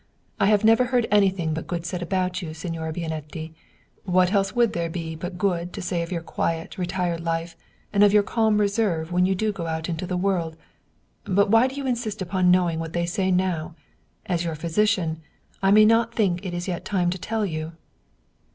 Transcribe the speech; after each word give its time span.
I 0.39 0.47
have 0.47 0.63
never 0.63 0.85
heard 0.85 1.05
anything 1.11 1.53
but 1.53 1.67
good 1.67 1.85
said 1.85 2.01
about 2.01 2.41
you, 2.41 2.55
Signora 2.55 2.91
Bianetti. 2.91 3.53
What 4.03 4.33
else 4.33 4.55
would 4.55 4.73
there 4.73 4.89
be 4.89 5.13
but 5.15 5.37
good 5.37 5.73
to 5.73 5.81
say 5.83 6.01
of 6.01 6.11
your 6.11 6.23
quiet, 6.23 6.75
retired 6.79 7.19
life, 7.21 7.55
and 7.93 8.03
of 8.03 8.11
your 8.11 8.23
calm 8.23 8.57
reserve 8.59 9.11
when 9.11 9.27
you 9.27 9.35
do 9.35 9.51
go 9.51 9.67
out 9.67 9.89
into 9.89 10.07
the 10.07 10.17
world? 10.17 10.57
But 11.25 11.51
why 11.51 11.67
do 11.67 11.75
you 11.75 11.85
insist 11.85 12.19
upon 12.19 12.49
knowing 12.49 12.79
what 12.79 12.93
they 12.93 13.05
say 13.05 13.29
now? 13.29 13.75
As 14.25 14.43
your 14.43 14.55
physician, 14.55 15.21
I 15.61 15.69
may 15.69 15.85
not 15.85 16.15
think 16.15 16.41
that 16.41 16.47
it 16.47 16.53
is 16.55 16.67
yet 16.67 16.83
time 16.83 17.11
to 17.11 17.19
tell 17.19 17.45
you." 17.45 17.73